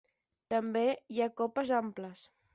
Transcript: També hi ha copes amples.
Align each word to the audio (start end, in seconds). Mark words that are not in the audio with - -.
També 0.53 0.83
hi 1.17 1.21
ha 1.21 1.29
copes 1.43 1.75
amples. 1.83 2.27